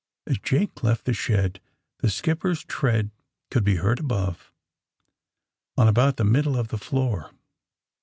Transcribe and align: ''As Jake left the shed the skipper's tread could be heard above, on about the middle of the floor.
''As 0.25 0.39
Jake 0.39 0.81
left 0.81 1.05
the 1.05 1.13
shed 1.13 1.61
the 1.99 2.09
skipper's 2.09 2.63
tread 2.63 3.11
could 3.51 3.63
be 3.63 3.75
heard 3.75 3.99
above, 3.99 4.51
on 5.77 5.87
about 5.87 6.17
the 6.17 6.23
middle 6.23 6.57
of 6.57 6.69
the 6.69 6.79
floor. 6.79 7.29